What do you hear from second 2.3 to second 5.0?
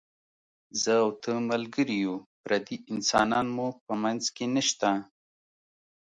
پردي انسانان مو په منځ کې نشته.